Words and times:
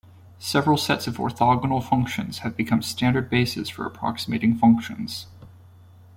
Several 0.39 0.77
sets 0.77 1.05
of 1.05 1.17
orthogonal 1.17 1.87
functions 1.87 2.39
have 2.39 2.57
become 2.57 2.81
standard 2.81 3.29
bases 3.29 3.69
for 3.69 3.85
approximating 3.85 4.55
functions. 4.57 5.27